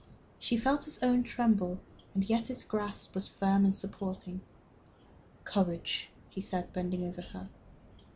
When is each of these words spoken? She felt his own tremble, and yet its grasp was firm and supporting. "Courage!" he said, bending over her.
She 0.39 0.57
felt 0.57 0.85
his 0.85 0.97
own 1.03 1.21
tremble, 1.21 1.77
and 2.15 2.27
yet 2.27 2.49
its 2.49 2.65
grasp 2.65 3.13
was 3.13 3.27
firm 3.27 3.63
and 3.65 3.75
supporting. 3.75 4.41
"Courage!" 5.43 6.09
he 6.27 6.41
said, 6.41 6.73
bending 6.73 7.03
over 7.03 7.21
her. 7.21 7.49